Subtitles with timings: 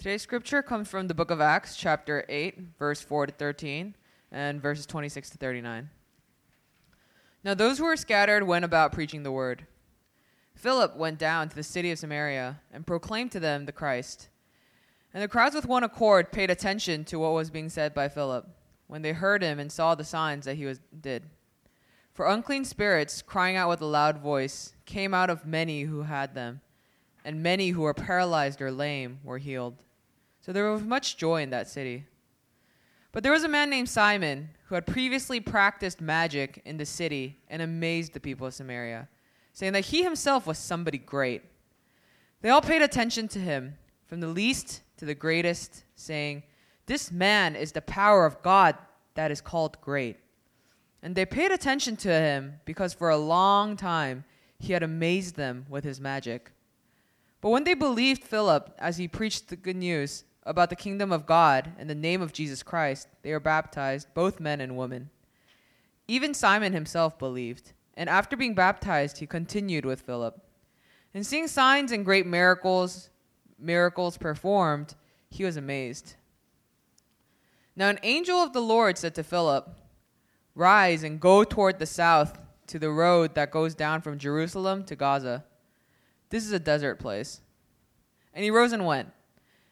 [0.00, 3.94] Today's scripture comes from the book of Acts, chapter 8, verse 4 to 13,
[4.32, 5.90] and verses 26 to 39.
[7.44, 9.66] Now those who were scattered went about preaching the word.
[10.54, 14.30] Philip went down to the city of Samaria and proclaimed to them the Christ.
[15.12, 18.48] And the crowds with one accord paid attention to what was being said by Philip
[18.86, 21.24] when they heard him and saw the signs that he was, did.
[22.14, 26.34] For unclean spirits, crying out with a loud voice, came out of many who had
[26.34, 26.62] them,
[27.22, 29.76] and many who were paralyzed or lame were healed.
[30.40, 32.06] So there was much joy in that city.
[33.12, 37.38] But there was a man named Simon who had previously practiced magic in the city
[37.48, 39.08] and amazed the people of Samaria,
[39.52, 41.42] saying that he himself was somebody great.
[42.40, 43.76] They all paid attention to him,
[44.06, 46.44] from the least to the greatest, saying,
[46.86, 48.76] This man is the power of God
[49.14, 50.16] that is called great.
[51.02, 54.24] And they paid attention to him because for a long time
[54.58, 56.52] he had amazed them with his magic.
[57.40, 61.26] But when they believed Philip as he preached the good news about the kingdom of
[61.26, 65.10] God and the name of Jesus Christ, they are baptized, both men and women.
[66.08, 70.40] Even Simon himself believed, and after being baptized, he continued with Philip.
[71.12, 73.10] And seeing signs and great miracles,
[73.58, 74.94] miracles performed,
[75.28, 76.14] he was amazed.
[77.76, 79.68] Now an angel of the Lord said to Philip,
[80.54, 84.96] Rise and go toward the south to the road that goes down from Jerusalem to
[84.96, 85.44] Gaza.
[86.30, 87.40] This is a desert place.
[88.34, 89.10] And he rose and went.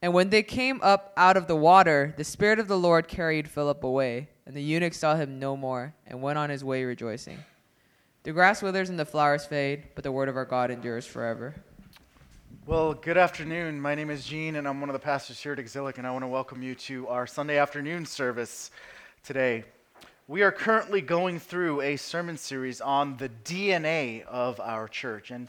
[0.00, 3.48] And when they came up out of the water, the Spirit of the Lord carried
[3.48, 7.38] Philip away, and the eunuch saw him no more, and went on his way rejoicing.
[8.22, 11.56] The grass withers and the flowers fade, but the word of our God endures forever.
[12.64, 13.80] Well, good afternoon.
[13.80, 16.12] My name is Gene, and I'm one of the pastors here at Exilic, and I
[16.12, 18.70] want to welcome you to our Sunday afternoon service
[19.24, 19.64] today.
[20.28, 25.30] We are currently going through a sermon series on the DNA of our church.
[25.30, 25.48] And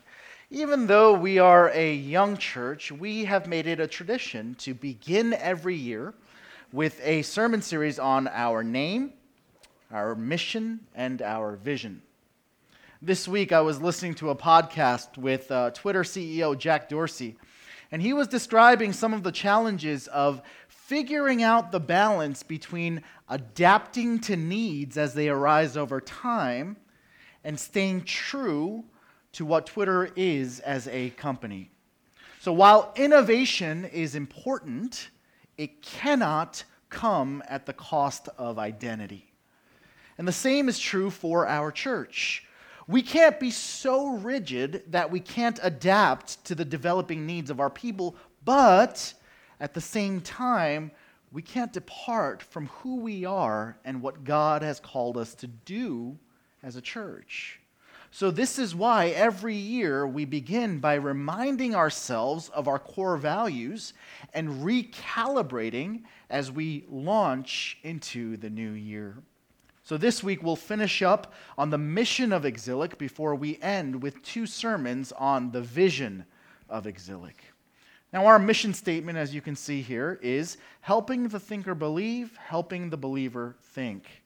[0.52, 5.34] even though we are a young church, we have made it a tradition to begin
[5.34, 6.16] every year
[6.74, 9.14] with a sermon series on our name,
[9.92, 12.02] our mission, and our vision.
[13.00, 17.38] This week, I was listening to a podcast with uh, Twitter CEO Jack Dorsey,
[17.92, 24.20] and he was describing some of the challenges of figuring out the balance between adapting
[24.22, 26.76] to needs as they arise over time
[27.44, 28.84] and staying true
[29.34, 31.70] to what Twitter is as a company.
[32.42, 35.10] So while innovation is important,
[35.58, 39.32] it cannot come at the cost of identity.
[40.18, 42.46] And the same is true for our church.
[42.88, 47.70] We can't be so rigid that we can't adapt to the developing needs of our
[47.70, 49.14] people, but
[49.60, 50.92] at the same time,
[51.32, 56.18] we can't depart from who we are and what God has called us to do
[56.64, 57.60] as a church.
[58.12, 63.94] So, this is why every year we begin by reminding ourselves of our core values
[64.34, 69.16] and recalibrating as we launch into the new year.
[69.84, 74.24] So, this week we'll finish up on the mission of Exilic before we end with
[74.24, 76.26] two sermons on the vision
[76.68, 77.44] of Exilic.
[78.12, 82.90] Now, our mission statement, as you can see here, is helping the thinker believe, helping
[82.90, 84.24] the believer think.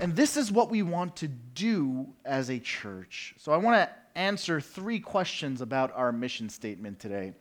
[0.00, 3.34] And this is what we want to do as a church.
[3.36, 7.32] So, I want to answer three questions about our mission statement today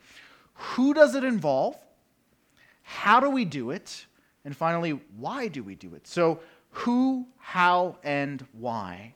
[0.54, 1.78] Who does it involve?
[2.82, 4.06] How do we do it?
[4.44, 6.08] And finally, why do we do it?
[6.08, 6.40] So,
[6.72, 9.14] who, how, and why.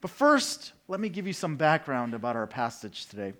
[0.00, 3.34] But first, let me give you some background about our passage today.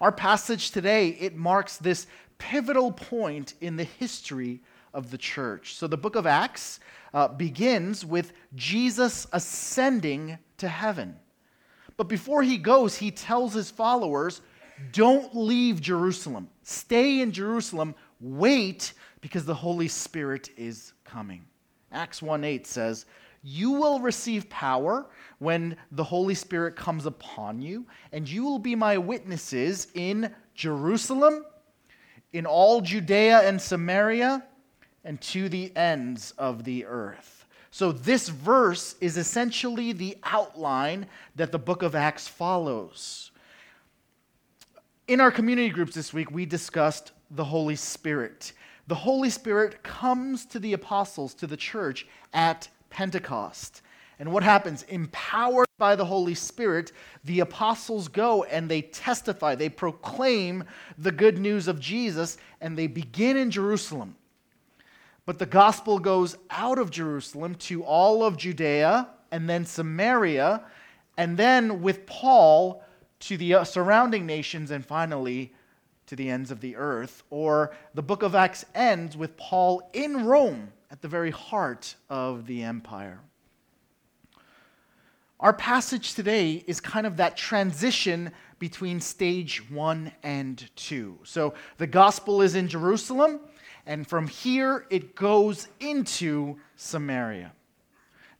[0.00, 2.06] Our passage today, it marks this
[2.38, 4.60] pivotal point in the history
[4.94, 5.74] of the church.
[5.74, 6.80] So the book of Acts
[7.14, 11.16] uh, begins with Jesus ascending to heaven.
[11.96, 14.40] But before he goes, he tells his followers,
[14.92, 16.48] don't leave Jerusalem.
[16.62, 17.94] Stay in Jerusalem.
[18.20, 21.44] Wait because the Holy Spirit is coming.
[21.92, 23.06] Acts 1 8 says,
[23.42, 25.06] You will receive power
[25.38, 31.44] when the Holy Spirit comes upon you, and you will be my witnesses in Jerusalem,
[32.32, 34.44] in all Judea and Samaria,
[35.04, 37.46] and to the ends of the earth.
[37.70, 41.06] So, this verse is essentially the outline
[41.36, 43.30] that the book of Acts follows.
[45.06, 48.52] In our community groups this week, we discussed the Holy Spirit.
[48.88, 53.82] The Holy Spirit comes to the apostles, to the church at Pentecost.
[54.18, 54.82] And what happens?
[54.84, 56.92] Empowered by the Holy Spirit,
[57.24, 60.64] the apostles go and they testify, they proclaim
[60.96, 64.16] the good news of Jesus, and they begin in Jerusalem.
[65.28, 70.62] But the gospel goes out of Jerusalem to all of Judea and then Samaria,
[71.18, 72.82] and then with Paul
[73.20, 75.52] to the uh, surrounding nations, and finally
[76.06, 77.24] to the ends of the earth.
[77.28, 82.46] Or the book of Acts ends with Paul in Rome at the very heart of
[82.46, 83.20] the empire.
[85.40, 91.18] Our passage today is kind of that transition between stage one and two.
[91.24, 93.40] So the gospel is in Jerusalem,
[93.88, 97.52] and from here it goes into Samaria.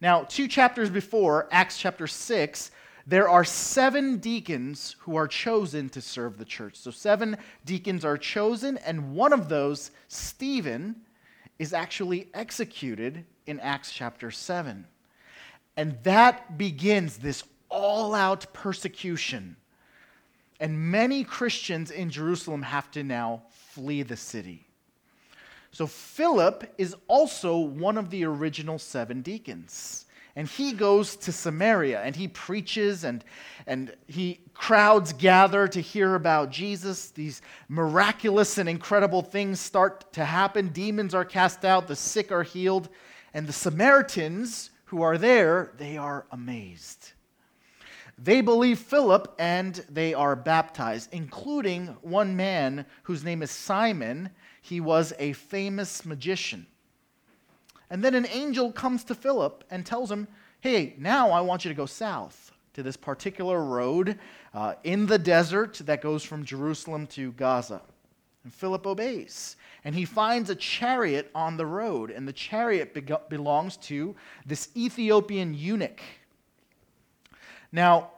[0.00, 2.70] Now, two chapters before, Acts chapter 6,
[3.06, 6.76] there are seven deacons who are chosen to serve the church.
[6.76, 10.94] So, seven deacons are chosen, and one of those, Stephen,
[11.58, 14.86] is actually executed in Acts chapter 7.
[15.78, 19.56] And that begins this all out persecution.
[20.60, 24.67] And many Christians in Jerusalem have to now flee the city.
[25.72, 30.06] So Philip is also one of the original seven deacons.
[30.36, 33.24] And he goes to Samaria and he preaches, and,
[33.66, 37.10] and he crowds gather to hear about Jesus.
[37.10, 40.68] These miraculous and incredible things start to happen.
[40.68, 42.88] Demons are cast out, the sick are healed,
[43.34, 47.12] and the Samaritans who are there, they are amazed.
[48.16, 54.30] They believe Philip and they are baptized, including one man whose name is Simon.
[54.68, 56.66] He was a famous magician.
[57.90, 60.28] And then an angel comes to Philip and tells him,
[60.60, 64.18] Hey, now I want you to go south to this particular road
[64.52, 67.80] uh, in the desert that goes from Jerusalem to Gaza.
[68.44, 73.14] And Philip obeys and he finds a chariot on the road, and the chariot be-
[73.28, 76.00] belongs to this Ethiopian eunuch.
[77.72, 78.10] Now,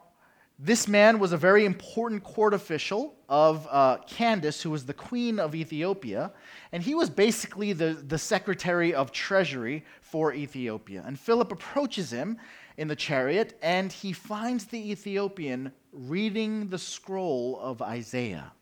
[0.62, 5.38] this man was a very important court official of uh, Candace, who was the queen
[5.38, 6.32] of Ethiopia,
[6.72, 11.02] and he was basically the, the secretary of treasury for Ethiopia.
[11.06, 12.36] And Philip approaches him
[12.76, 18.52] in the chariot, and he finds the Ethiopian reading the scroll of Isaiah.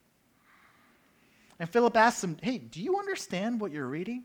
[1.58, 4.22] And Philip asks him, Hey, do you understand what you're reading?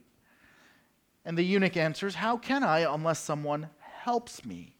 [1.25, 4.75] And the eunuch answers, How can I unless someone helps me?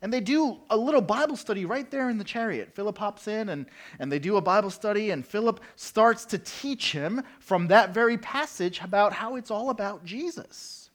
[0.00, 2.72] And they do a little Bible study right there in the chariot.
[2.74, 3.66] Philip hops in and,
[3.98, 8.16] and they do a Bible study, and Philip starts to teach him from that very
[8.16, 10.90] passage about how it's all about Jesus.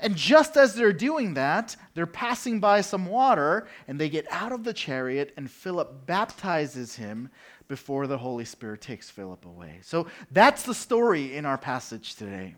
[0.00, 4.52] And just as they're doing that, they're passing by some water, and they get out
[4.52, 7.30] of the chariot, and Philip baptizes him
[7.68, 9.78] before the Holy Spirit takes Philip away.
[9.82, 12.56] So that's the story in our passage today.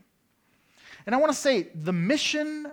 [1.05, 2.73] And I want to say the mission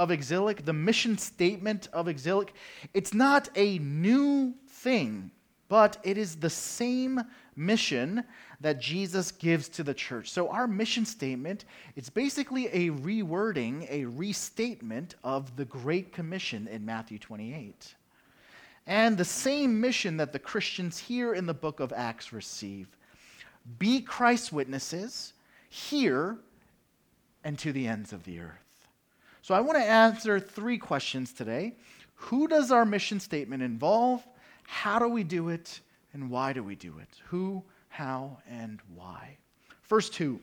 [0.00, 2.54] of Exilic, the mission statement of Exilic,
[2.94, 5.30] it's not a new thing,
[5.68, 7.20] but it is the same
[7.54, 8.24] mission
[8.62, 10.30] that Jesus gives to the church.
[10.30, 11.66] So our mission statement,
[11.96, 17.94] it's basically a rewording, a restatement of the Great Commission in Matthew 28
[18.86, 22.88] and the same mission that the Christians here in the book of Acts receive
[23.78, 25.34] be Christ's witnesses
[25.68, 26.38] here
[27.44, 28.69] and to the ends of the earth.
[29.42, 31.74] So I want to answer three questions today.
[32.14, 34.26] Who does our mission statement involve?
[34.64, 35.80] How do we do it?
[36.12, 37.08] And why do we do it?
[37.28, 39.38] Who, how, and why?
[39.82, 40.40] First two.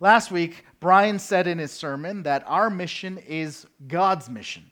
[0.00, 4.70] Last week, Brian said in his sermon that our mission is God's mission.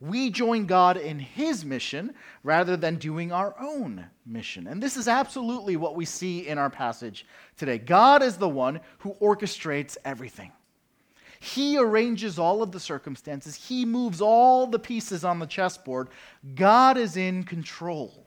[0.00, 4.66] We join God in his mission rather than doing our own mission.
[4.66, 7.26] And this is absolutely what we see in our passage
[7.56, 7.78] today.
[7.78, 10.52] God is the one who orchestrates everything.
[11.40, 16.08] He arranges all of the circumstances, He moves all the pieces on the chessboard.
[16.54, 18.24] God is in control.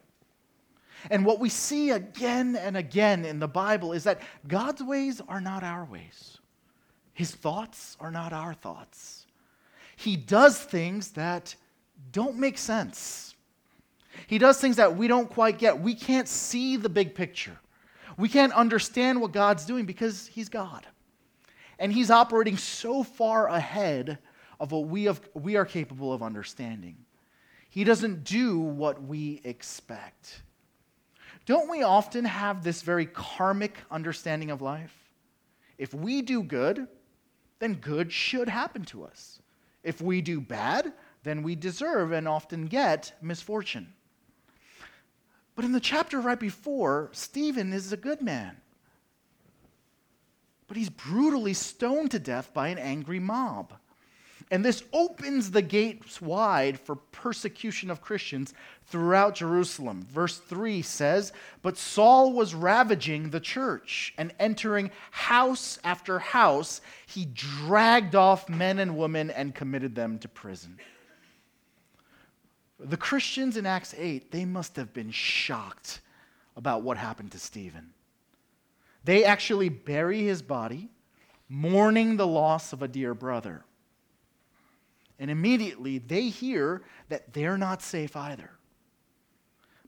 [1.09, 5.41] And what we see again and again in the Bible is that God's ways are
[5.41, 6.37] not our ways,
[7.13, 9.25] His thoughts are not our thoughts.
[9.95, 11.55] He does things that
[12.13, 13.35] don't make sense.
[14.27, 15.79] He does things that we don't quite get.
[15.79, 17.57] We can't see the big picture.
[18.17, 20.87] We can't understand what God's doing because He's God.
[21.79, 24.19] And He's operating so far ahead
[24.59, 26.97] of what we, have, we are capable of understanding.
[27.69, 30.41] He doesn't do what we expect.
[31.45, 34.93] Don't we often have this very karmic understanding of life?
[35.77, 36.87] If we do good,
[37.59, 39.41] then good should happen to us.
[39.83, 40.93] If we do bad,
[41.23, 43.93] then we deserve and often get misfortune.
[45.55, 48.57] But in the chapter right before, Stephen is a good man
[50.69, 53.73] but he's brutally stoned to death by an angry mob.
[54.51, 58.53] And this opens the gates wide for persecution of Christians
[58.85, 60.05] throughout Jerusalem.
[60.09, 61.33] Verse 3 says,
[61.63, 68.79] But Saul was ravaging the church, and entering house after house, he dragged off men
[68.79, 70.77] and women and committed them to prison.
[72.79, 76.01] The Christians in Acts 8, they must have been shocked
[76.55, 77.91] about what happened to Stephen.
[79.03, 80.89] They actually bury his body,
[81.47, 83.63] mourning the loss of a dear brother.
[85.19, 88.51] And immediately they hear that they're not safe either,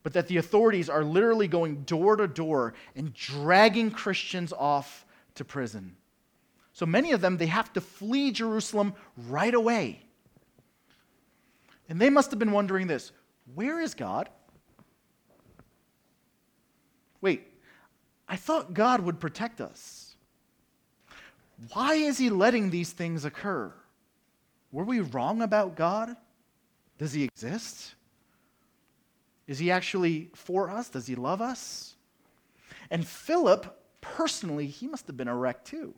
[0.03, 5.45] but that the authorities are literally going door to door and dragging Christians off to
[5.45, 5.95] prison.
[6.73, 8.93] So many of them, they have to flee Jerusalem
[9.29, 10.03] right away.
[11.89, 13.11] And they must have been wondering this
[13.53, 14.29] where is God?
[17.19, 17.50] Wait,
[18.31, 20.15] I thought God would protect us.
[21.73, 23.73] Why is He letting these things occur?
[24.71, 26.15] Were we wrong about God?
[26.97, 27.93] Does He exist?
[29.47, 30.87] Is He actually for us?
[30.87, 31.95] Does He love us?
[32.89, 35.93] And Philip, personally, he must have been a wreck too.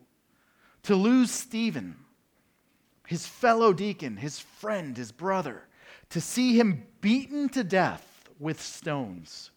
[0.84, 1.96] To lose Stephen,
[3.06, 5.68] his fellow deacon, his friend, his brother,
[6.10, 9.52] to see him beaten to death with stones.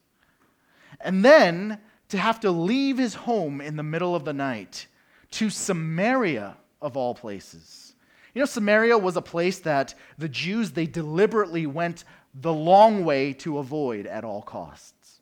[1.01, 4.87] And then to have to leave his home in the middle of the night
[5.33, 7.95] to Samaria, of all places.
[8.35, 13.33] You know, Samaria was a place that the Jews, they deliberately went the long way
[13.35, 15.21] to avoid at all costs.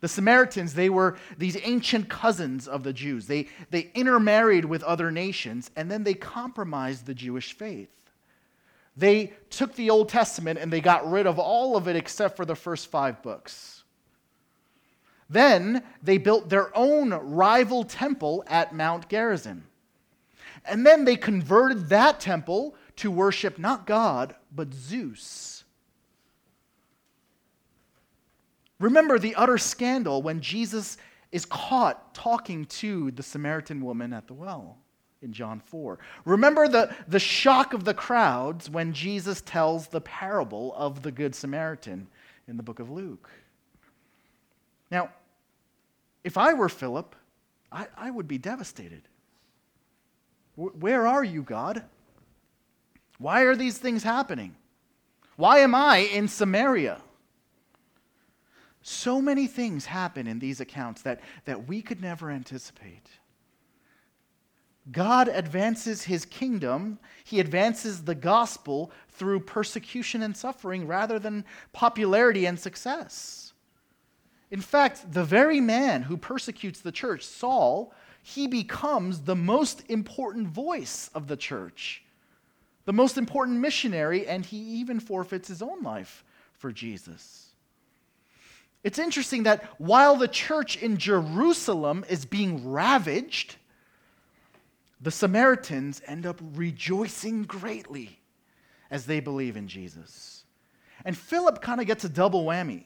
[0.00, 3.26] The Samaritans, they were these ancient cousins of the Jews.
[3.26, 7.90] They, they intermarried with other nations, and then they compromised the Jewish faith.
[8.96, 12.44] They took the Old Testament and they got rid of all of it except for
[12.44, 13.77] the first five books.
[15.28, 19.66] Then they built their own rival temple at Mount Gerizim.
[20.64, 25.64] And then they converted that temple to worship not God, but Zeus.
[28.80, 30.98] Remember the utter scandal when Jesus
[31.32, 34.78] is caught talking to the Samaritan woman at the well
[35.20, 35.98] in John 4.
[36.24, 41.34] Remember the, the shock of the crowds when Jesus tells the parable of the Good
[41.34, 42.06] Samaritan
[42.46, 43.28] in the book of Luke.
[44.90, 45.10] Now,
[46.24, 47.14] if I were Philip,
[47.70, 49.02] I, I would be devastated.
[50.56, 51.84] W- where are you, God?
[53.18, 54.56] Why are these things happening?
[55.36, 57.00] Why am I in Samaria?
[58.82, 63.08] So many things happen in these accounts that, that we could never anticipate.
[64.90, 72.46] God advances his kingdom, he advances the gospel through persecution and suffering rather than popularity
[72.46, 73.47] and success.
[74.50, 80.48] In fact, the very man who persecutes the church, Saul, he becomes the most important
[80.48, 82.02] voice of the church,
[82.84, 87.48] the most important missionary, and he even forfeits his own life for Jesus.
[88.84, 93.56] It's interesting that while the church in Jerusalem is being ravaged,
[95.00, 98.18] the Samaritans end up rejoicing greatly
[98.90, 100.44] as they believe in Jesus.
[101.04, 102.84] And Philip kind of gets a double whammy.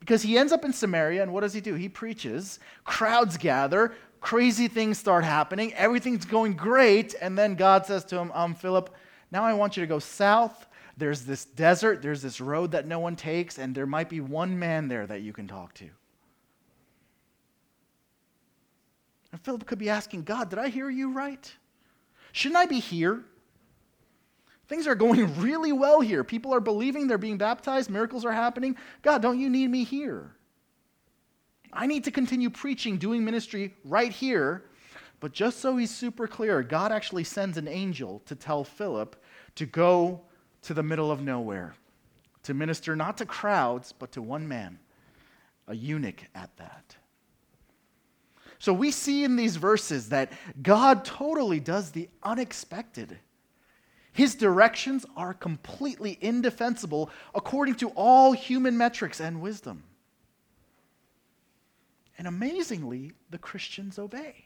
[0.00, 1.74] Because he ends up in Samaria, and what does he do?
[1.74, 8.04] He preaches, crowds gather, crazy things start happening, everything's going great, and then God says
[8.06, 8.94] to him, um, Philip,
[9.30, 10.66] now I want you to go south.
[10.96, 14.58] There's this desert, there's this road that no one takes, and there might be one
[14.58, 15.88] man there that you can talk to.
[19.32, 21.52] And Philip could be asking God, Did I hear you right?
[22.32, 23.24] Shouldn't I be here?
[24.68, 26.24] Things are going really well here.
[26.24, 28.76] People are believing, they're being baptized, miracles are happening.
[29.02, 30.32] God, don't you need me here?
[31.72, 34.64] I need to continue preaching, doing ministry right here.
[35.20, 39.16] But just so he's super clear, God actually sends an angel to tell Philip
[39.56, 40.20] to go
[40.62, 41.74] to the middle of nowhere
[42.46, 44.78] to minister not to crowds, but to one man,
[45.66, 46.94] a eunuch at that.
[48.60, 50.30] So we see in these verses that
[50.62, 53.18] God totally does the unexpected.
[54.16, 59.82] His directions are completely indefensible according to all human metrics and wisdom.
[62.16, 64.36] And amazingly, the Christians obey.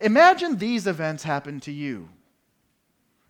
[0.00, 2.08] Imagine these events happen to you.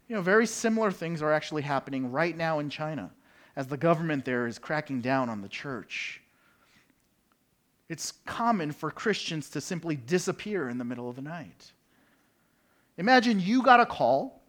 [0.08, 3.10] You know, very similar things are actually happening right now in China
[3.56, 6.22] as the government there is cracking down on the church.
[7.90, 11.72] It's common for Christians to simply disappear in the middle of the night.
[12.96, 14.39] Imagine you got a call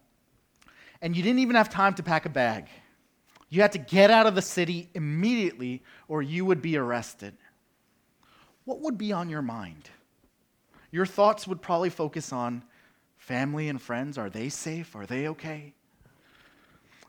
[1.02, 2.68] and you didn't even have time to pack a bag.
[3.50, 7.34] You had to get out of the city immediately or you would be arrested.
[8.64, 9.90] What would be on your mind?
[10.90, 12.62] Your thoughts would probably focus on
[13.18, 14.16] family and friends.
[14.16, 14.94] Are they safe?
[14.94, 15.74] Are they okay?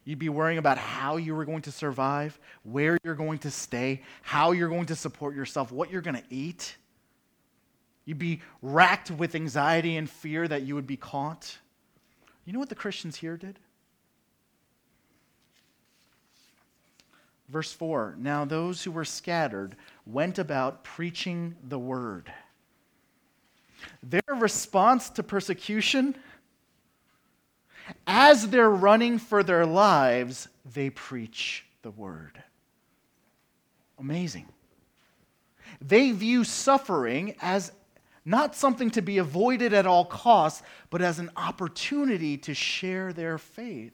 [0.06, 4.02] You'd be worrying about how you were going to survive, where you're going to stay,
[4.22, 6.76] how you're going to support yourself, what you're going to eat.
[8.06, 11.58] You'd be racked with anxiety and fear that you would be caught.
[12.44, 13.60] You know what the Christians here did?
[17.54, 19.76] Verse 4 Now those who were scattered
[20.08, 22.34] went about preaching the word.
[24.02, 26.16] Their response to persecution
[28.08, 32.42] as they're running for their lives, they preach the word.
[34.00, 34.48] Amazing.
[35.80, 37.72] They view suffering as
[38.26, 43.38] not something to be avoided at all costs, but as an opportunity to share their
[43.38, 43.94] faith.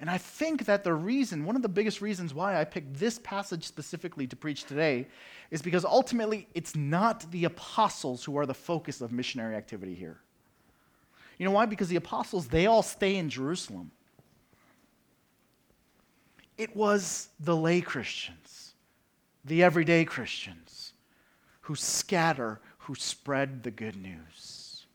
[0.00, 3.18] And I think that the reason, one of the biggest reasons why I picked this
[3.18, 5.08] passage specifically to preach today,
[5.50, 10.20] is because ultimately it's not the apostles who are the focus of missionary activity here.
[11.38, 11.66] You know why?
[11.66, 13.90] Because the apostles, they all stay in Jerusalem.
[16.56, 18.74] It was the lay Christians,
[19.44, 20.92] the everyday Christians,
[21.62, 24.86] who scatter, who spread the good news.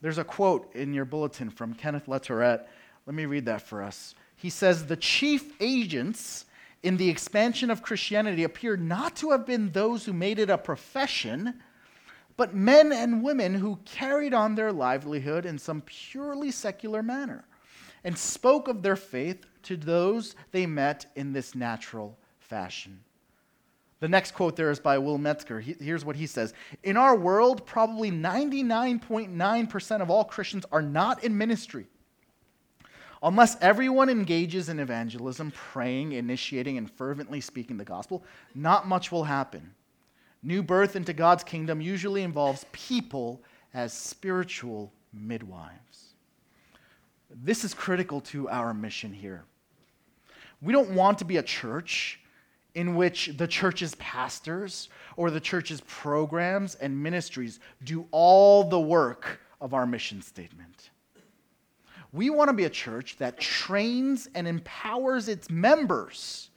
[0.00, 2.66] There's a quote in your bulletin from Kenneth Latourette
[3.06, 4.14] let me read that for us.
[4.36, 6.46] He says, The chief agents
[6.82, 10.58] in the expansion of Christianity appear not to have been those who made it a
[10.58, 11.54] profession,
[12.36, 17.44] but men and women who carried on their livelihood in some purely secular manner
[18.04, 23.00] and spoke of their faith to those they met in this natural fashion.
[24.00, 25.60] The next quote there is by Will Metzger.
[25.60, 31.24] He, here's what he says In our world, probably 99.9% of all Christians are not
[31.24, 31.86] in ministry.
[33.24, 38.22] Unless everyone engages in evangelism, praying, initiating, and fervently speaking the gospel,
[38.54, 39.74] not much will happen.
[40.42, 43.40] New birth into God's kingdom usually involves people
[43.72, 46.14] as spiritual midwives.
[47.30, 49.44] This is critical to our mission here.
[50.60, 52.20] We don't want to be a church
[52.74, 59.40] in which the church's pastors or the church's programs and ministries do all the work
[59.62, 60.90] of our mission statement.
[62.14, 66.48] We want to be a church that trains and empowers its members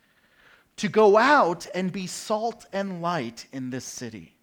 [0.76, 4.36] to go out and be salt and light in this city.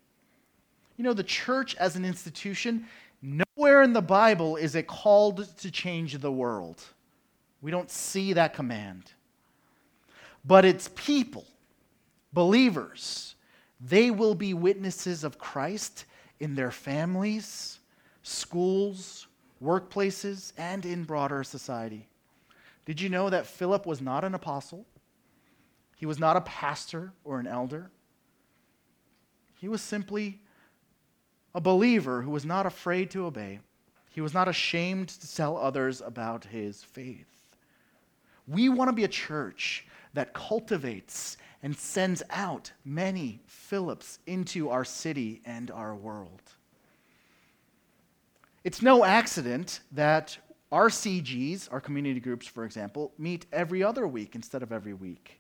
[0.97, 2.87] You know, the church as an institution,
[3.23, 6.83] nowhere in the Bible is it called to change the world.
[7.63, 9.13] We don't see that command.
[10.45, 11.47] But its people,
[12.33, 13.37] believers,
[13.81, 16.07] they will be witnesses of Christ
[16.41, 17.79] in their families,
[18.25, 19.29] schools,
[19.63, 22.09] workplaces, and in broader society.
[22.85, 24.85] Did you know that Philip was not an apostle?
[25.97, 27.91] He was not a pastor or an elder.
[29.61, 30.41] He was simply
[31.55, 33.61] a believer who was not afraid to obey.
[34.11, 37.27] He was not ashamed to tell others about his faith.
[38.47, 44.85] We want to be a church that cultivates and sends out many Philips into our
[44.85, 46.43] city and our world.
[48.65, 50.39] It's no accident that
[50.73, 55.39] our CGs, our community groups, for example, meet every other week instead of every week.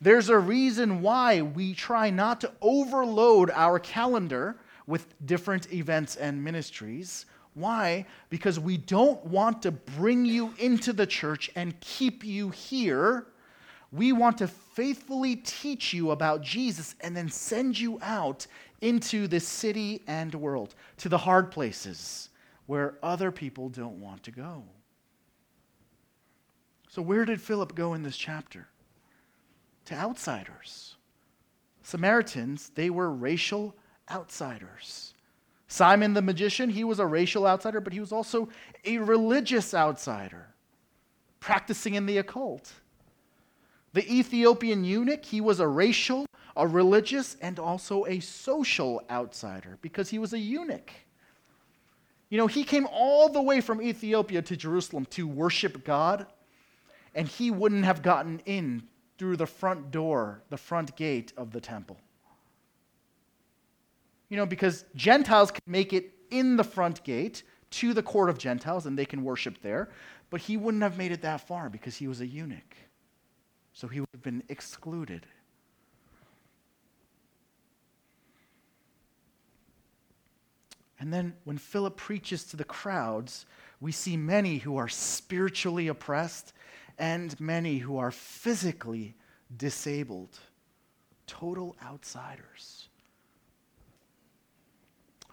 [0.00, 4.56] There's a reason why we try not to overload our calendar
[4.88, 7.26] with different events and ministries.
[7.54, 8.04] Why?
[8.30, 13.28] Because we don't want to bring you into the church and keep you here.
[13.92, 18.48] We want to faithfully teach you about Jesus and then send you out
[18.80, 22.30] into the city and world, to the hard places
[22.66, 24.64] where other people don't want to go.
[26.88, 28.68] So, where did Philip go in this chapter?
[29.86, 30.96] To outsiders.
[31.82, 33.74] Samaritans, they were racial
[34.10, 35.14] outsiders.
[35.68, 38.48] Simon the magician, he was a racial outsider, but he was also
[38.84, 40.46] a religious outsider,
[41.40, 42.72] practicing in the occult.
[43.92, 46.26] The Ethiopian eunuch, he was a racial,
[46.56, 50.90] a religious, and also a social outsider because he was a eunuch.
[52.28, 56.26] You know, he came all the way from Ethiopia to Jerusalem to worship God,
[57.14, 58.82] and he wouldn't have gotten in
[59.18, 61.98] through the front door, the front gate of the temple.
[64.28, 68.38] You know, because Gentiles can make it in the front gate to the court of
[68.38, 69.90] Gentiles and they can worship there,
[70.30, 72.76] but he wouldn't have made it that far because he was a eunuch.
[73.72, 75.26] So he would have been excluded.
[80.98, 83.46] And then when Philip preaches to the crowds,
[83.80, 86.52] we see many who are spiritually oppressed
[86.98, 89.14] and many who are physically
[89.56, 90.38] disabled,
[91.26, 92.88] total outsiders.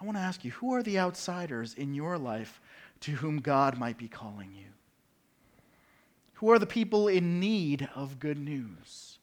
[0.01, 2.59] I want to ask you who are the outsiders in your life
[3.03, 4.67] to whom God might be calling you?
[6.35, 9.17] Who are the people in need of good news?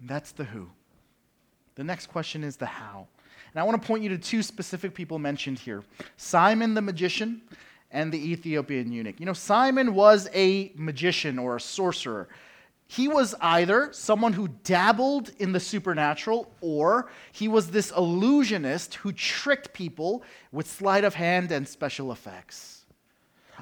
[0.00, 0.68] That's the who.
[1.74, 3.08] The next question is the how.
[3.54, 5.82] And I want to point you to two specific people mentioned here
[6.16, 7.42] Simon the magician
[7.90, 9.18] and the Ethiopian eunuch.
[9.18, 12.28] You know, Simon was a magician or a sorcerer.
[12.86, 19.12] He was either someone who dabbled in the supernatural, or he was this illusionist who
[19.12, 22.86] tricked people with sleight of hand and special effects.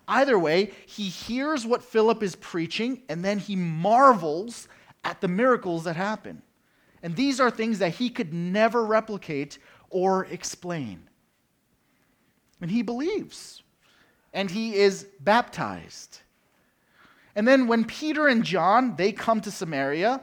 [0.06, 4.68] Either way, he hears what Philip is preaching, and then he marvels
[5.02, 6.42] at the miracles that happen.
[7.02, 9.58] And these are things that he could never replicate
[9.90, 11.02] or explain.
[12.60, 13.62] And he believes,
[14.32, 16.20] and he is baptized.
[17.34, 20.22] And then when Peter and John, they come to Samaria,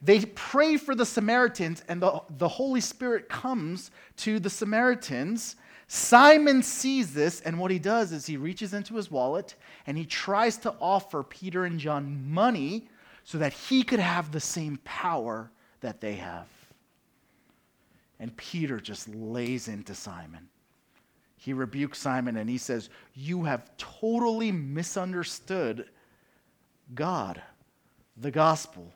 [0.00, 5.56] they pray for the Samaritans, and the, the Holy Spirit comes to the Samaritans.
[5.88, 10.06] Simon sees this, and what he does is he reaches into his wallet and he
[10.06, 12.88] tries to offer Peter and John money
[13.24, 16.46] so that he could have the same power that they have.
[18.22, 20.48] And Peter just lays into Simon.
[21.36, 25.86] He rebukes Simon and he says, You have totally misunderstood
[26.94, 27.42] God,
[28.16, 28.92] the gospel.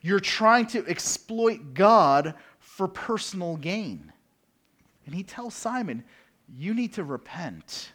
[0.00, 4.10] You're trying to exploit God for personal gain.
[5.04, 6.02] And he tells Simon,
[6.48, 7.92] You need to repent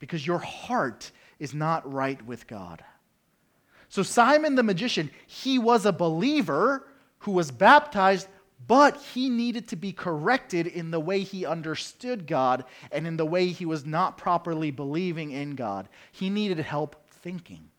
[0.00, 2.82] because your heart is not right with God.
[3.88, 6.88] So, Simon the magician, he was a believer
[7.20, 8.26] who was baptized,
[8.68, 13.26] but he needed to be corrected in the way he understood God and in the
[13.26, 15.88] way he was not properly believing in God.
[16.12, 17.70] He needed help thinking.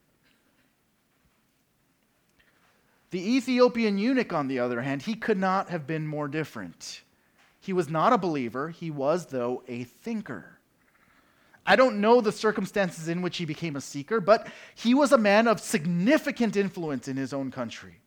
[3.12, 7.02] The Ethiopian eunuch, on the other hand, he could not have been more different.
[7.60, 10.58] He was not a believer, he was, though, a thinker.
[11.66, 15.18] I don't know the circumstances in which he became a seeker, but he was a
[15.20, 18.00] man of significant influence in his own country.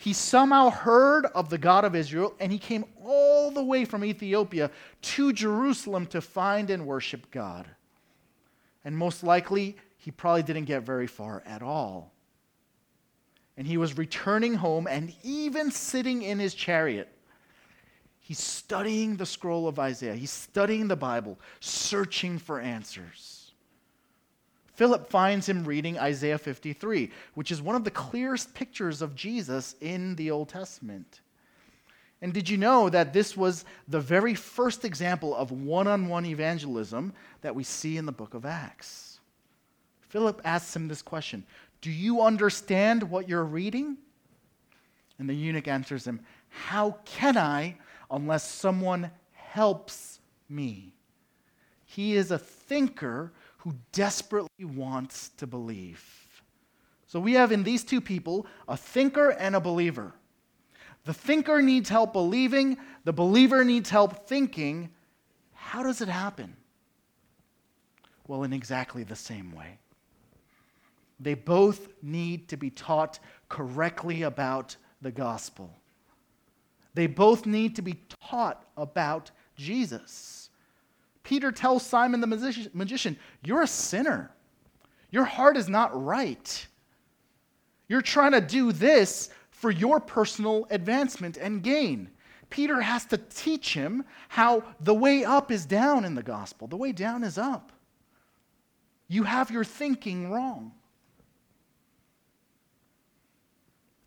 [0.00, 4.04] He somehow heard of the God of Israel, and he came all the way from
[4.04, 4.70] Ethiopia
[5.02, 7.66] to Jerusalem to find and worship God.
[8.84, 12.12] And most likely, he probably didn't get very far at all.
[13.56, 17.08] And he was returning home and even sitting in his chariot.
[18.20, 20.14] He's studying the scroll of Isaiah.
[20.14, 23.37] He's studying the Bible, searching for answers.
[24.78, 29.74] Philip finds him reading Isaiah 53, which is one of the clearest pictures of Jesus
[29.80, 31.20] in the Old Testament.
[32.22, 36.24] And did you know that this was the very first example of one on one
[36.24, 39.18] evangelism that we see in the book of Acts?
[40.10, 41.44] Philip asks him this question
[41.80, 43.96] Do you understand what you're reading?
[45.18, 47.78] And the eunuch answers him, How can I
[48.12, 50.94] unless someone helps me?
[51.84, 53.32] He is a thinker
[53.68, 56.02] who desperately wants to believe.
[57.06, 60.14] So we have in these two people a thinker and a believer.
[61.04, 64.88] The thinker needs help believing, the believer needs help thinking.
[65.52, 66.56] How does it happen?
[68.26, 69.78] Well, in exactly the same way.
[71.20, 73.18] They both need to be taught
[73.50, 75.74] correctly about the gospel.
[76.94, 80.47] They both need to be taught about Jesus.
[81.28, 84.30] Peter tells Simon the magician, You're a sinner.
[85.10, 86.66] Your heart is not right.
[87.86, 92.08] You're trying to do this for your personal advancement and gain.
[92.48, 96.78] Peter has to teach him how the way up is down in the gospel, the
[96.78, 97.72] way down is up.
[99.06, 100.72] You have your thinking wrong.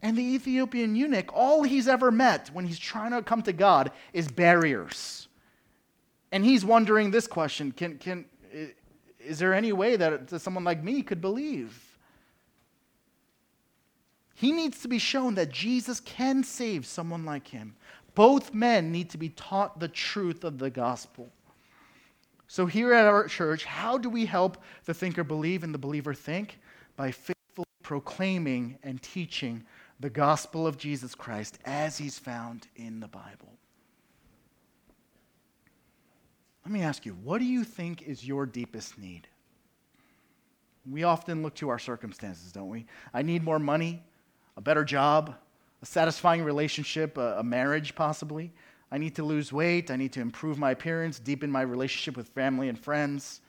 [0.02, 3.92] And the Ethiopian eunuch, all he's ever met when he's trying to come to God
[4.12, 5.28] is barriers.
[6.32, 8.26] And he's wondering this question can, can,
[9.20, 11.92] Is there any way that someone like me could believe?
[14.34, 17.76] He needs to be shown that Jesus can save someone like him.
[18.16, 21.30] Both men need to be taught the truth of the gospel.
[22.48, 26.14] So, here at our church, how do we help the thinker believe and the believer
[26.14, 26.60] think?
[26.98, 29.64] By faithfully proclaiming and teaching
[30.00, 33.54] the gospel of Jesus Christ as he's found in the Bible.
[36.66, 39.28] Let me ask you, what do you think is your deepest need?
[40.90, 42.86] We often look to our circumstances, don't we?
[43.14, 44.02] I need more money
[44.58, 45.34] a better job,
[45.82, 48.52] a satisfying relationship, a, a marriage possibly.
[48.92, 49.90] I need to lose weight.
[49.90, 53.42] I need to improve my appearance, deepen my relationship with family and friends.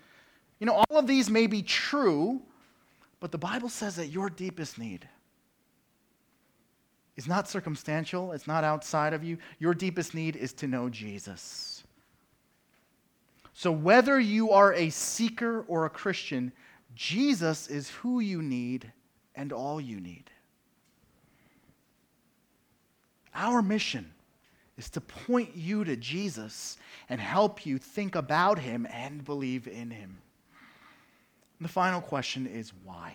[0.60, 2.40] You know, all of these may be true,
[3.18, 5.08] but the Bible says that your deepest need
[7.16, 9.38] is not circumstantial, it's not outside of you.
[9.58, 11.71] Your deepest need is to know Jesus.
[13.62, 16.50] So, whether you are a seeker or a Christian,
[16.96, 18.90] Jesus is who you need
[19.36, 20.24] and all you need.
[23.32, 24.10] Our mission
[24.76, 26.76] is to point you to Jesus
[27.08, 30.18] and help you think about him and believe in him.
[31.60, 33.14] And the final question is why?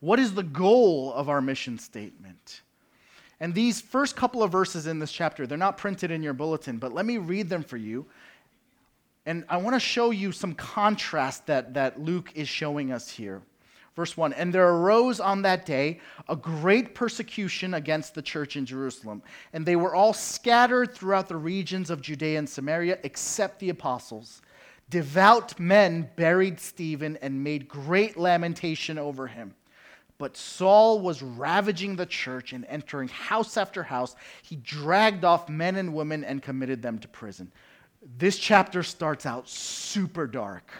[0.00, 2.60] What is the goal of our mission statement?
[3.40, 6.76] And these first couple of verses in this chapter, they're not printed in your bulletin,
[6.76, 8.04] but let me read them for you.
[9.26, 13.42] And I want to show you some contrast that, that Luke is showing us here.
[13.96, 18.64] Verse 1 And there arose on that day a great persecution against the church in
[18.64, 23.68] Jerusalem, and they were all scattered throughout the regions of Judea and Samaria, except the
[23.68, 24.40] apostles.
[24.88, 29.54] Devout men buried Stephen and made great lamentation over him.
[30.18, 34.16] But Saul was ravaging the church and entering house after house.
[34.42, 37.52] He dragged off men and women and committed them to prison.
[38.02, 40.70] This chapter starts out super dark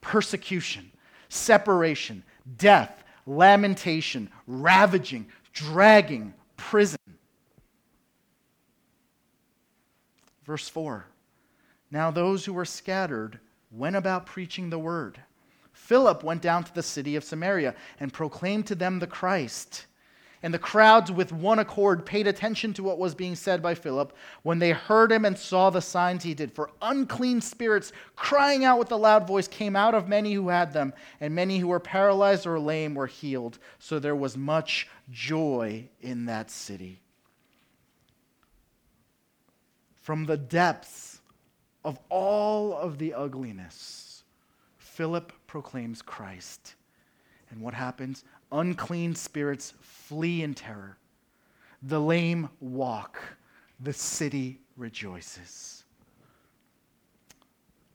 [0.00, 0.90] persecution,
[1.28, 2.22] separation,
[2.56, 6.98] death, lamentation, ravaging, dragging, prison.
[10.44, 11.06] Verse 4
[11.90, 13.38] Now those who were scattered
[13.70, 15.20] went about preaching the word.
[15.72, 19.86] Philip went down to the city of Samaria and proclaimed to them the Christ.
[20.42, 24.16] And the crowds, with one accord, paid attention to what was being said by Philip
[24.42, 26.50] when they heard him and saw the signs he did.
[26.50, 30.72] For unclean spirits, crying out with a loud voice, came out of many who had
[30.72, 33.58] them, and many who were paralyzed or lame were healed.
[33.78, 37.02] So there was much joy in that city.
[40.00, 41.20] From the depths
[41.84, 44.24] of all of the ugliness,
[44.78, 46.76] Philip proclaims Christ.
[47.50, 48.24] And what happens?
[48.52, 50.96] Unclean spirits flee in terror.
[51.82, 53.18] The lame walk.
[53.80, 55.84] The city rejoices.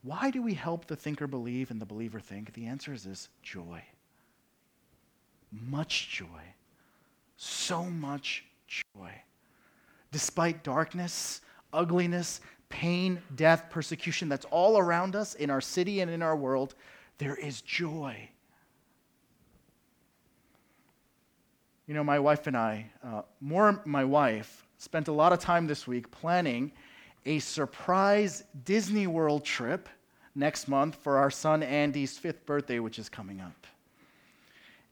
[0.04, 2.54] Why do we help the thinker believe and the believer think?
[2.54, 3.84] The answer is this joy.
[5.52, 6.54] Much joy.
[7.38, 9.12] So much joy.
[10.12, 11.42] Despite darkness,
[11.74, 16.76] ugliness, pain, death, persecution that's all around us in our city and in our world,
[17.18, 18.30] there is joy.
[21.88, 25.68] You know, my wife and I, uh, more my wife, spent a lot of time
[25.68, 26.72] this week planning
[27.28, 29.88] a surprise Disney World trip
[30.34, 33.68] next month for our son Andy's fifth birthday, which is coming up.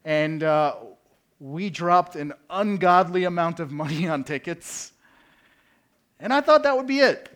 [0.05, 0.75] And uh,
[1.39, 4.91] we dropped an ungodly amount of money on tickets.
[6.19, 7.27] And I thought that would be it.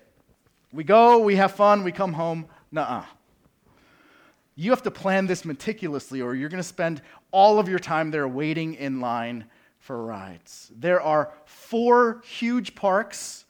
[0.72, 2.46] We go, we have fun, we come home.
[2.72, 3.04] Nuh
[4.56, 8.12] You have to plan this meticulously, or you're going to spend all of your time
[8.12, 9.46] there waiting in line
[9.80, 10.72] for rides.
[10.78, 13.46] There are four huge parks,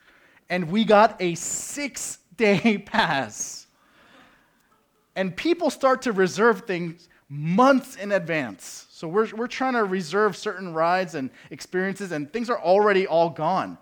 [0.50, 3.68] and we got a six day pass.
[5.16, 8.86] And people start to reserve things months in advance.
[8.90, 13.30] So we're, we're trying to reserve certain rides and experiences, and things are already all
[13.30, 13.78] gone.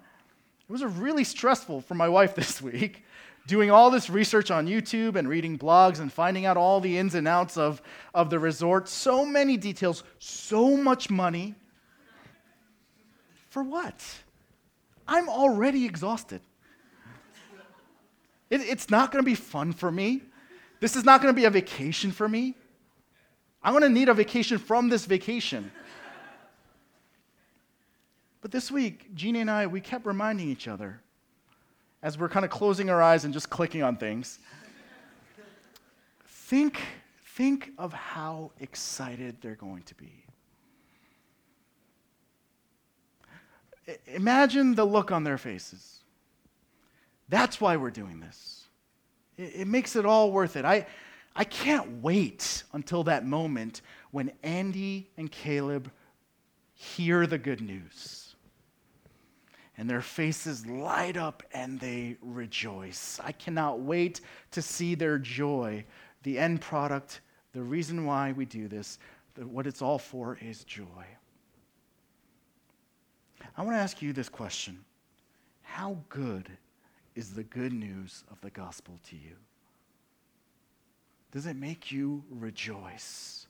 [0.67, 3.04] It was really stressful for my wife this week
[3.47, 7.15] doing all this research on YouTube and reading blogs and finding out all the ins
[7.15, 7.81] and outs of,
[8.13, 8.87] of the resort.
[8.89, 11.55] So many details, so much money.
[13.49, 14.03] For what?
[15.07, 16.41] I'm already exhausted.
[18.49, 20.21] It, it's not going to be fun for me.
[20.79, 22.55] This is not going to be a vacation for me.
[23.63, 25.71] I'm going to need a vacation from this vacation.
[28.41, 31.01] But this week, Jeannie and I, we kept reminding each other
[32.05, 34.37] as we're kind of closing our eyes and just clicking on things.
[36.27, 36.79] think,
[37.25, 40.23] think of how excited they're going to be.
[44.05, 46.01] Imagine the look on their faces.
[47.27, 48.65] That's why we're doing this.
[49.35, 50.63] It, it makes it all worth it.
[50.63, 50.85] I,
[51.35, 55.91] I can't wait until that moment when Andy and Caleb
[56.75, 58.14] hear the good news.
[59.77, 63.19] And their faces light up and they rejoice.
[63.23, 65.83] I cannot wait to see their joy.
[66.23, 68.99] The end product, the reason why we do this,
[69.37, 71.05] what it's all for is joy.
[73.57, 74.83] I want to ask you this question
[75.61, 76.49] How good
[77.15, 79.35] is the good news of the gospel to you?
[81.31, 83.44] Does it make you rejoice?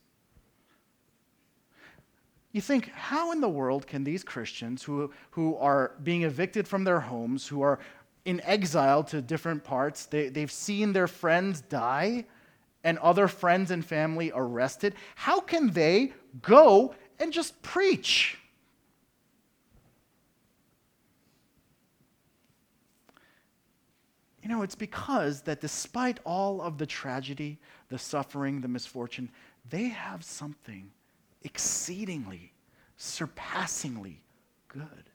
[2.56, 6.84] You think, how in the world can these Christians who, who are being evicted from
[6.84, 7.78] their homes, who are
[8.24, 12.24] in exile to different parts, they, they've seen their friends die
[12.82, 18.38] and other friends and family arrested, how can they go and just preach?
[24.42, 27.58] You know, it's because that despite all of the tragedy,
[27.90, 29.28] the suffering, the misfortune,
[29.68, 30.90] they have something
[31.46, 32.52] exceedingly,
[32.96, 34.20] surpassingly
[34.68, 35.10] good.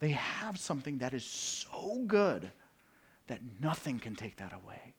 [0.00, 2.50] They have something that is so good
[3.28, 4.94] that nothing can take that away.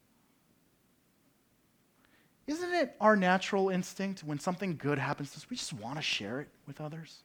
[2.48, 6.02] Isn't it our natural instinct when something good happens to us, we just want to
[6.02, 7.24] share it with others?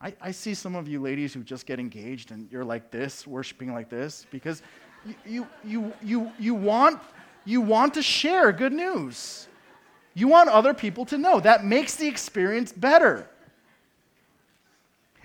[0.00, 3.26] I, I see some of you ladies who just get engaged and you're like this,
[3.26, 4.62] worshiping like this, because
[5.04, 7.00] you, you, you, you, you, want,
[7.44, 9.48] you want to share good news.
[10.14, 11.40] You want other people to know.
[11.40, 13.28] That makes the experience better.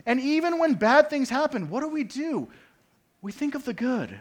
[0.05, 2.49] And even when bad things happen, what do we do?
[3.21, 4.19] We think of the good.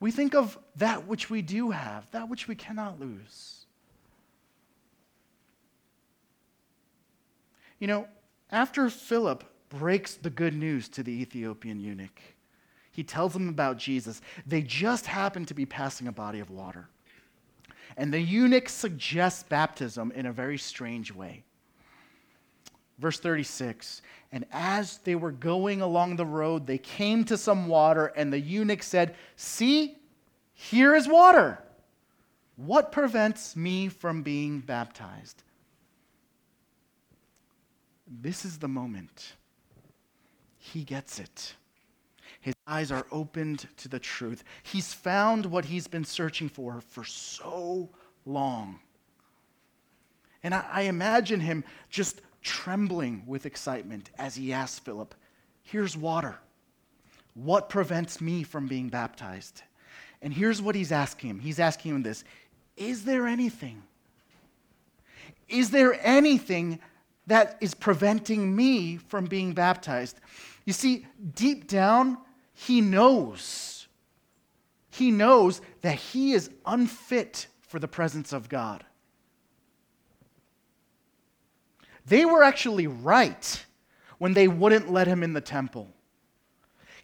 [0.00, 3.66] We think of that which we do have, that which we cannot lose.
[7.80, 8.08] You know,
[8.50, 12.20] after Philip breaks the good news to the Ethiopian eunuch,
[12.92, 14.20] he tells him about Jesus.
[14.46, 16.88] They just happen to be passing a body of water.
[17.98, 21.42] And the eunuch suggests baptism in a very strange way.
[23.00, 28.06] Verse 36 And as they were going along the road, they came to some water,
[28.06, 29.98] and the eunuch said, See,
[30.54, 31.58] here is water.
[32.54, 35.42] What prevents me from being baptized?
[38.06, 39.32] This is the moment.
[40.56, 41.54] He gets it.
[42.40, 44.44] His eyes are opened to the truth.
[44.62, 47.88] He's found what he's been searching for for so
[48.24, 48.78] long.
[50.42, 55.14] And I, I imagine him just trembling with excitement as he asks Philip,
[55.62, 56.38] Here's water.
[57.34, 59.62] What prevents me from being baptized?
[60.22, 62.24] And here's what he's asking him He's asking him this
[62.76, 63.82] Is there anything?
[65.48, 66.78] Is there anything
[67.28, 70.18] that is preventing me from being baptized.
[70.64, 72.18] You see, deep down,
[72.60, 73.86] he knows.
[74.90, 78.84] He knows that he is unfit for the presence of God.
[82.04, 83.64] They were actually right
[84.18, 85.88] when they wouldn't let him in the temple.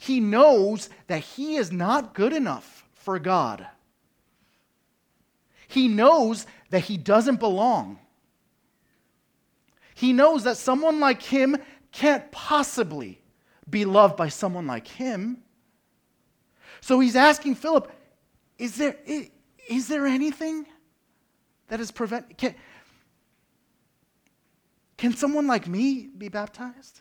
[0.01, 3.65] He knows that he is not good enough for God.
[5.69, 8.01] He knows that he doesn't belong.
[9.95, 11.57] He knows that someone like him
[11.93, 13.21] can't possibly
[13.71, 15.44] be loved by someone like him.
[16.85, 17.91] So he's asking Philip,
[18.59, 20.67] is there, is, there anything
[21.69, 22.55] that is prevent can,
[24.99, 27.01] can someone like me be baptized?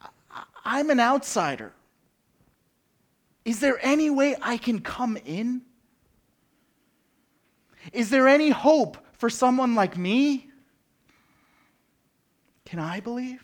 [0.00, 1.72] I, I'm an outsider.
[3.44, 5.62] Is there any way I can come in?
[7.92, 10.46] Is there any hope for someone like me?
[12.64, 13.42] Can I believe?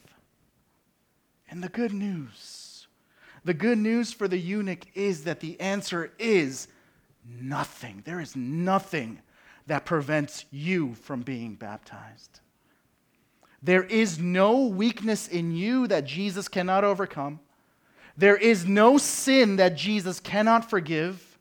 [1.50, 2.63] And the good news,
[3.44, 6.68] the good news for the eunuch is that the answer is
[7.40, 8.02] nothing.
[8.04, 9.20] There is nothing
[9.66, 12.40] that prevents you from being baptized.
[13.62, 17.40] There is no weakness in you that Jesus cannot overcome.
[18.16, 21.38] There is no sin that Jesus cannot forgive.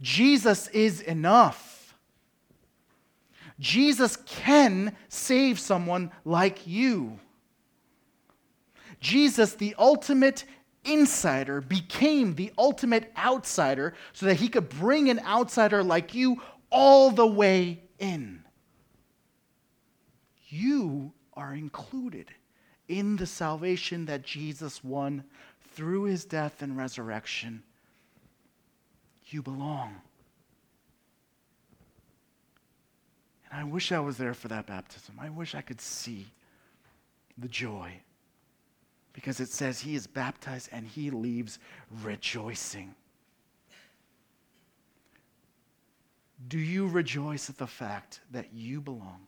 [0.00, 1.94] Jesus is enough.
[3.58, 7.18] Jesus can save someone like you.
[9.00, 10.44] Jesus, the ultimate
[10.84, 17.10] insider, became the ultimate outsider so that he could bring an outsider like you all
[17.10, 18.44] the way in.
[20.48, 22.30] You are included
[22.88, 25.24] in the salvation that Jesus won
[25.72, 27.62] through his death and resurrection.
[29.26, 29.96] You belong.
[33.50, 35.16] And I wish I was there for that baptism.
[35.20, 36.26] I wish I could see
[37.38, 37.92] the joy.
[39.14, 41.58] Because it says he is baptized and he leaves
[42.02, 42.94] rejoicing.
[46.48, 49.20] Do you rejoice at the fact that you belong?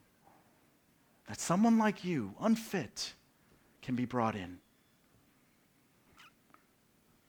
[1.28, 3.14] That someone like you, unfit,
[3.80, 4.58] can be brought in?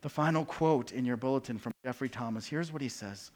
[0.02, 3.32] The final quote in your bulletin from Jeffrey Thomas here's what he says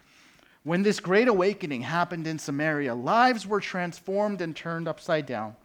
[0.63, 5.55] When this great awakening happened in Samaria, lives were transformed and turned upside down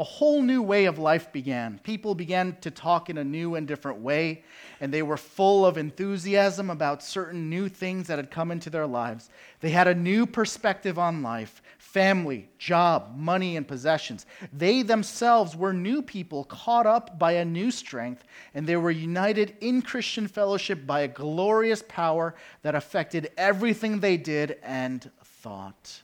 [0.00, 1.78] a whole new way of life began.
[1.82, 4.42] People began to talk in a new and different way,
[4.80, 8.86] and they were full of enthusiasm about certain new things that had come into their
[8.86, 9.28] lives.
[9.60, 14.24] They had a new perspective on life family, job, money, and possessions.
[14.54, 18.24] They themselves were new people caught up by a new strength,
[18.54, 24.16] and they were united in Christian fellowship by a glorious power that affected everything they
[24.16, 26.00] did and thought.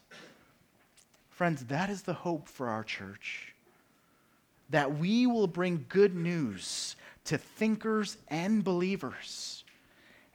[1.29, 3.46] Friends, that is the hope for our church
[4.69, 6.95] that we will bring good news
[7.25, 9.63] to thinkers and believers,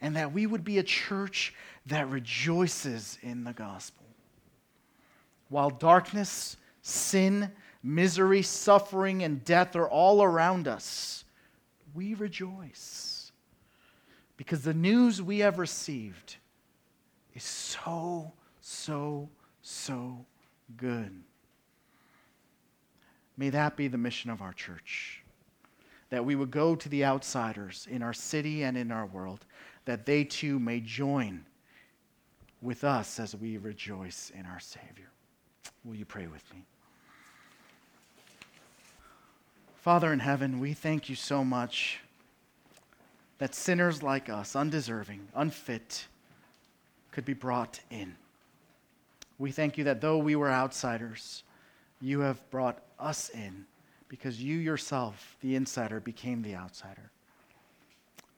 [0.01, 1.55] and that we would be a church
[1.87, 4.05] that rejoices in the gospel.
[5.49, 7.51] While darkness, sin,
[7.83, 11.25] misery, suffering, and death are all around us,
[11.95, 13.33] we rejoice
[14.37, 16.37] because the news we have received
[17.35, 19.29] is so, so,
[19.61, 20.25] so
[20.77, 21.23] good.
[23.37, 25.23] May that be the mission of our church.
[26.11, 29.47] That we would go to the outsiders in our city and in our world,
[29.85, 31.45] that they too may join
[32.61, 35.11] with us as we rejoice in our Savior.
[35.85, 36.63] Will you pray with me?
[39.77, 41.99] Father in heaven, we thank you so much
[43.39, 46.07] that sinners like us, undeserving, unfit,
[47.11, 48.15] could be brought in.
[49.39, 51.43] We thank you that though we were outsiders,
[52.01, 53.67] you have brought us in
[54.09, 57.11] because you yourself, the insider, became the outsider.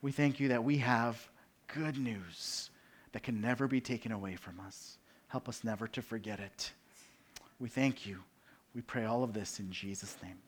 [0.03, 1.29] We thank you that we have
[1.67, 2.71] good news
[3.13, 4.99] that can never be taken away from us.
[5.29, 6.73] Help us never to forget it.
[7.59, 8.19] We thank you.
[8.75, 10.39] We pray all of this in Jesus' name.